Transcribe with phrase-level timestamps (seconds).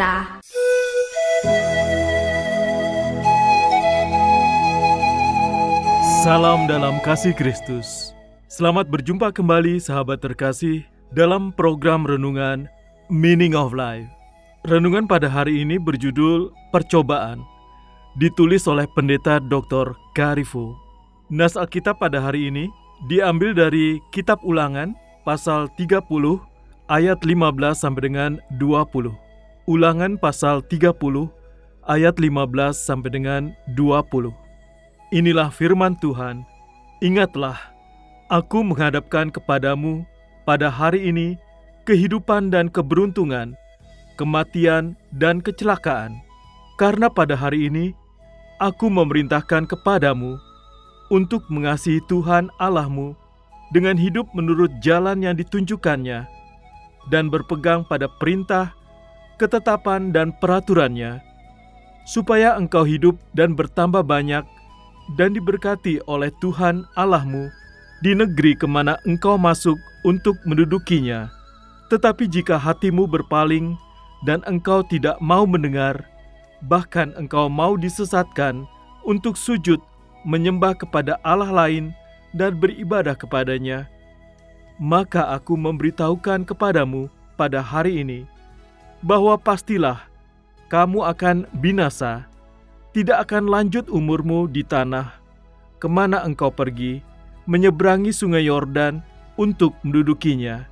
[0.00, 0.40] Kita
[6.24, 8.16] Salam dalam kasih Kristus.
[8.48, 12.64] Selamat berjumpa kembali sahabat terkasih dalam program renungan
[13.12, 14.08] Meaning of Life.
[14.64, 17.44] Renungan pada hari ini berjudul Percobaan.
[18.16, 19.92] Ditulis oleh pendeta Dr.
[20.16, 20.80] Garifo.
[21.28, 22.72] Nas Alkitab pada hari ini
[23.04, 24.96] diambil dari Kitab Ulangan
[25.28, 26.08] pasal 30
[26.88, 29.29] ayat 15 sampai dengan 20.
[29.70, 30.98] Ulangan pasal 30
[31.86, 34.34] ayat 15 sampai dengan 20.
[35.14, 36.42] Inilah firman Tuhan.
[36.98, 37.54] Ingatlah,
[38.34, 40.02] aku menghadapkan kepadamu
[40.42, 41.38] pada hari ini
[41.86, 43.54] kehidupan dan keberuntungan,
[44.18, 46.18] kematian dan kecelakaan.
[46.74, 47.94] Karena pada hari ini
[48.58, 50.34] aku memerintahkan kepadamu
[51.14, 53.14] untuk mengasihi Tuhan Allahmu
[53.70, 56.26] dengan hidup menurut jalan yang ditunjukkannya
[57.14, 58.74] dan berpegang pada perintah,
[59.40, 61.24] ketetapan dan peraturannya,
[62.04, 64.44] supaya engkau hidup dan bertambah banyak
[65.16, 67.48] dan diberkati oleh Tuhan Allahmu
[68.04, 71.32] di negeri ke mana engkau masuk untuk mendudukinya.
[71.88, 73.74] Tetapi jika hatimu berpaling
[74.28, 76.04] dan engkau tidak mau mendengar,
[76.68, 78.68] bahkan engkau mau disesatkan
[79.02, 79.80] untuk sujud
[80.22, 81.96] menyembah kepada Allah lain
[82.36, 83.88] dan beribadah kepadanya,
[84.78, 88.28] maka aku memberitahukan kepadamu pada hari ini
[89.00, 90.04] bahwa pastilah
[90.68, 92.30] kamu akan binasa
[92.90, 95.20] tidak akan lanjut umurmu di tanah
[95.80, 97.00] ke mana engkau pergi,
[97.48, 99.00] menyeberangi sungai Yordan
[99.40, 100.68] untuk mendudukinya.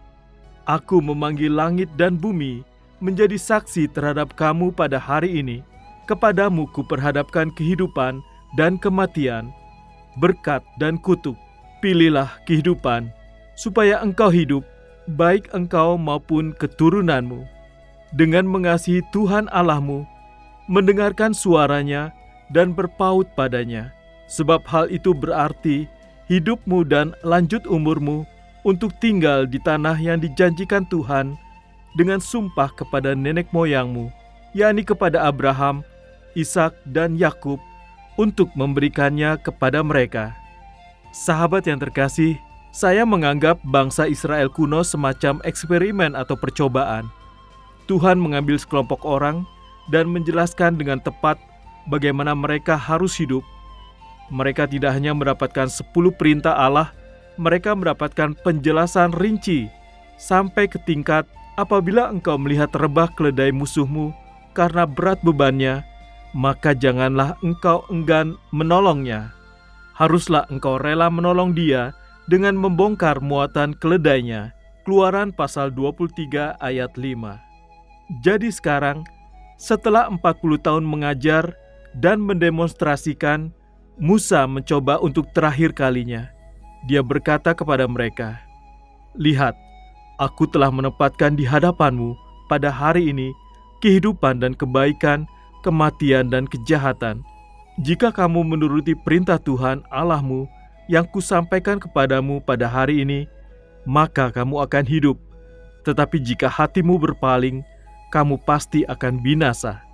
[0.69, 2.61] Aku memanggil langit dan bumi
[3.01, 5.65] menjadi saksi terhadap kamu pada hari ini.
[6.05, 8.21] Kepadamu kuperhadapkan kehidupan
[8.57, 9.49] dan kematian,
[10.21, 11.37] berkat dan kutuk.
[11.79, 13.07] Pilihlah kehidupan,
[13.55, 14.67] supaya engkau hidup,
[15.15, 17.47] baik engkau maupun keturunanmu.
[18.17, 20.09] Dengan mengasihi Tuhan Allahmu,
[20.65, 22.13] mendengarkan suaranya
[22.49, 23.93] dan berpaut padanya,
[24.33, 25.85] sebab hal itu berarti
[26.33, 28.25] hidupmu dan lanjut umurmu
[28.65, 31.37] untuk tinggal di tanah yang dijanjikan Tuhan
[31.97, 34.09] dengan sumpah kepada nenek moyangmu,
[34.57, 35.85] yakni kepada Abraham,
[36.33, 37.61] Ishak, dan Yakub,
[38.17, 40.37] untuk memberikannya kepada mereka.
[41.13, 42.37] Sahabat yang terkasih,
[42.73, 47.09] saya menganggap bangsa Israel kuno semacam eksperimen atau percobaan.
[47.89, 49.49] Tuhan mengambil sekelompok orang
[49.89, 51.41] dan menjelaskan dengan tepat
[51.89, 53.41] bagaimana mereka harus hidup.
[54.29, 56.93] Mereka tidak hanya mendapatkan 10 perintah Allah,
[57.41, 59.73] mereka mendapatkan penjelasan rinci
[60.21, 61.25] sampai ke tingkat
[61.57, 64.13] apabila engkau melihat rebah keledai musuhmu
[64.53, 65.81] karena berat bebannya,
[66.37, 69.33] maka janganlah engkau enggan menolongnya.
[69.97, 71.97] Haruslah engkau rela menolong dia
[72.29, 74.53] dengan membongkar muatan keledainya.
[74.85, 77.48] Keluaran pasal 23 ayat 5.
[78.25, 79.05] Jadi sekarang,
[79.61, 81.53] setelah 40 tahun mengajar
[81.93, 83.53] dan mendemonstrasikan,
[83.99, 86.31] Musa mencoba untuk terakhir kalinya.
[86.87, 88.39] Dia berkata kepada mereka,
[89.19, 89.59] "Lihat,
[90.23, 92.15] aku telah menempatkan di hadapanmu
[92.49, 93.35] pada hari ini
[93.85, 95.27] kehidupan dan kebaikan,
[95.63, 97.23] kematian dan kejahatan.
[97.79, 100.51] Jika kamu menuruti perintah Tuhan Allahmu
[100.91, 103.31] yang kusampaikan kepadamu pada hari ini,
[103.87, 105.17] maka kamu akan hidup.
[105.87, 107.63] Tetapi jika hatimu berpaling,
[108.09, 109.85] kamu pasti akan binasa.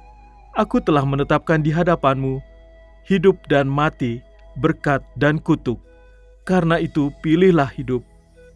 [0.54, 2.38] Aku telah menetapkan di hadapanmu
[3.04, 4.24] hidup dan mati,
[4.58, 5.78] berkat dan kutuk.
[6.44, 8.04] Karena itu, pilihlah hidup.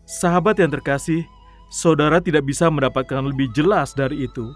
[0.08, 1.24] Sahabat yang terkasih,
[1.68, 4.52] saudara tidak bisa mendapatkan lebih jelas dari itu.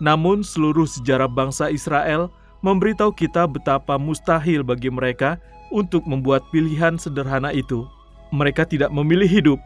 [0.00, 5.40] Namun, seluruh sejarah bangsa Israel memberitahu kita betapa mustahil bagi mereka
[5.72, 7.84] untuk membuat pilihan sederhana itu.
[8.32, 9.58] Mereka tidak memilih hidup,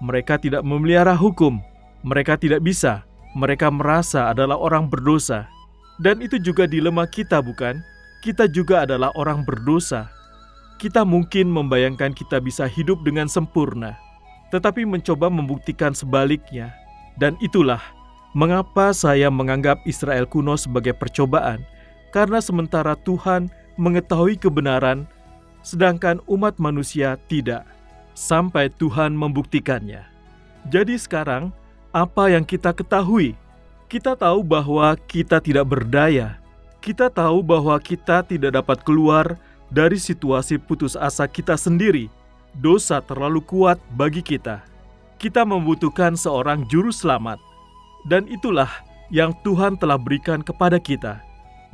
[0.00, 1.60] mereka tidak memelihara hukum,
[2.00, 3.04] mereka tidak bisa
[3.36, 5.46] mereka merasa adalah orang berdosa.
[6.00, 7.80] Dan itu juga dilema kita, bukan?
[8.24, 10.08] Kita juga adalah orang berdosa.
[10.80, 14.00] Kita mungkin membayangkan kita bisa hidup dengan sempurna,
[14.48, 16.72] tetapi mencoba membuktikan sebaliknya.
[17.20, 17.84] Dan itulah
[18.30, 21.66] Mengapa saya menganggap Israel kuno sebagai percobaan?
[22.14, 25.02] Karena sementara Tuhan mengetahui kebenaran,
[25.66, 27.66] sedangkan umat manusia tidak,
[28.14, 30.06] sampai Tuhan membuktikannya.
[30.70, 31.50] Jadi, sekarang
[31.90, 33.34] apa yang kita ketahui?
[33.90, 36.38] Kita tahu bahwa kita tidak berdaya,
[36.78, 39.34] kita tahu bahwa kita tidak dapat keluar
[39.74, 42.06] dari situasi putus asa kita sendiri.
[42.50, 44.62] Dosa terlalu kuat bagi kita.
[45.18, 47.38] Kita membutuhkan seorang juru selamat
[48.10, 48.70] dan itulah
[49.10, 51.22] yang Tuhan telah berikan kepada kita.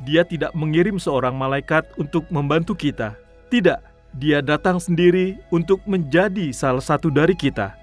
[0.05, 3.17] Dia tidak mengirim seorang malaikat untuk membantu kita.
[3.49, 3.79] Tidak,
[4.17, 7.73] dia datang sendiri untuk menjadi salah satu dari kita,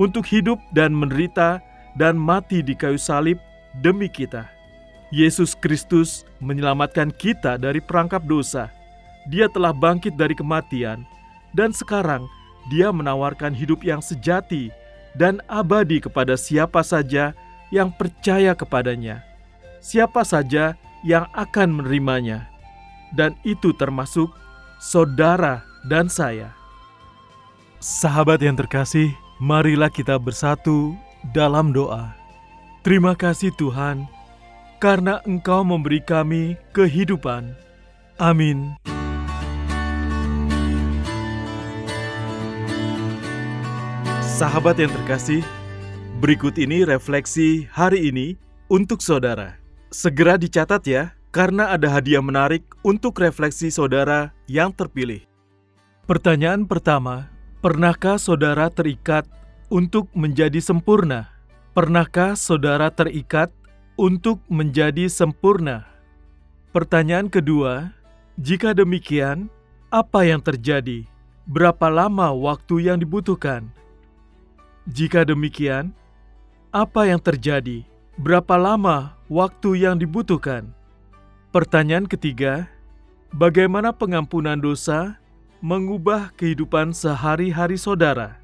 [0.00, 1.60] untuk hidup dan menderita
[1.98, 3.42] dan mati di kayu salib
[3.82, 4.46] demi kita.
[5.10, 8.70] Yesus Kristus menyelamatkan kita dari perangkap dosa.
[9.28, 11.04] Dia telah bangkit dari kematian,
[11.52, 12.24] dan sekarang
[12.68, 14.68] Dia menawarkan hidup yang sejati
[15.16, 17.32] dan abadi kepada siapa saja
[17.72, 19.24] yang percaya kepadanya,
[19.80, 22.44] siapa saja yang akan menerimanya,
[23.16, 24.28] dan itu termasuk
[24.76, 26.52] saudara dan saya.
[27.80, 30.92] Sahabat yang terkasih, marilah kita bersatu
[31.34, 32.14] dalam doa.
[32.82, 34.08] Terima kasih Tuhan,
[34.80, 37.52] karena Engkau memberi kami kehidupan.
[38.18, 38.76] Amin.
[44.22, 45.42] Sahabat yang terkasih,
[46.18, 48.34] Berikut ini refleksi hari ini
[48.66, 49.54] untuk saudara.
[49.94, 55.22] Segera dicatat ya, karena ada hadiah menarik untuk refleksi saudara yang terpilih.
[56.10, 57.30] Pertanyaan pertama,
[57.62, 59.30] pernahkah saudara terikat
[59.68, 61.28] untuk menjadi sempurna?
[61.76, 63.52] Pernahkah saudara terikat
[63.94, 65.86] untuk menjadi sempurna?
[66.72, 67.92] Pertanyaan kedua,
[68.40, 69.52] jika demikian,
[69.88, 71.04] apa yang terjadi?
[71.48, 73.72] Berapa lama waktu yang dibutuhkan?
[74.88, 75.96] Jika demikian,
[76.72, 77.84] apa yang terjadi?
[78.20, 80.72] Berapa lama waktu yang dibutuhkan?
[81.48, 82.68] Pertanyaan ketiga,
[83.32, 85.16] bagaimana pengampunan dosa
[85.64, 88.36] mengubah kehidupan sehari-hari saudara?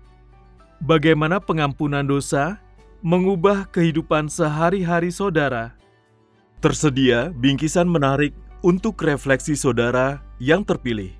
[0.82, 2.58] Bagaimana pengampunan dosa
[3.04, 5.76] mengubah kehidupan sehari-hari saudara?
[6.58, 8.34] Tersedia bingkisan menarik
[8.64, 11.12] untuk refleksi saudara yang terpilih.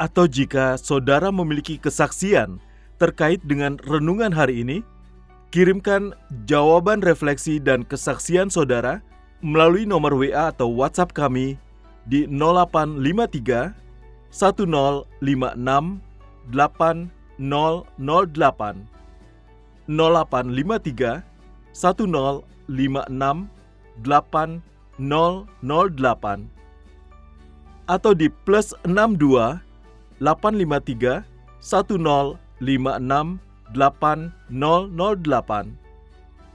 [0.00, 2.62] Atau jika saudara memiliki kesaksian
[2.96, 4.80] terkait dengan renungan hari ini,
[5.50, 6.14] Kirimkan
[6.46, 9.02] jawaban refleksi dan kesaksian saudara
[9.42, 11.58] melalui nomor WA atau WhatsApp kami
[12.06, 13.74] di 0853
[14.30, 15.10] 1056
[17.40, 18.84] 8008
[19.88, 21.24] 0853
[21.72, 23.48] 1056
[25.00, 26.60] 8008
[27.90, 29.58] atau di plus 62
[30.20, 31.24] 853
[31.64, 33.40] 1056
[33.72, 35.72] 8008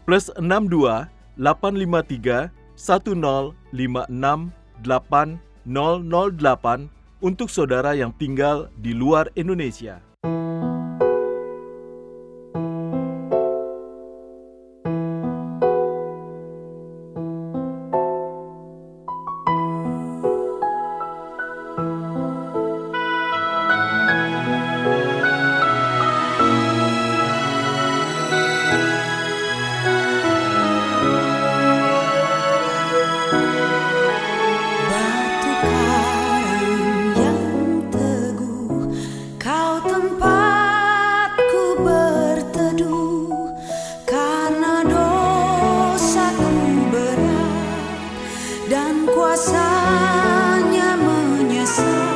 [0.05, 1.09] plus 62
[1.41, 4.53] 853 1056
[4.85, 6.93] 8008
[7.25, 9.97] untuk saudara yang tinggal di luar Indonesia.
[39.95, 43.47] tempatku berteduh
[44.03, 46.51] karena dosaku
[46.91, 47.95] berat
[48.67, 52.11] dan kuasanya menyesal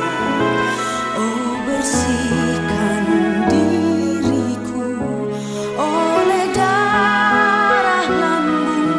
[1.16, 3.04] oh bersihkan
[3.48, 5.00] diriku
[5.80, 8.92] oleh darah lambung.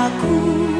[0.00, 0.79] aku.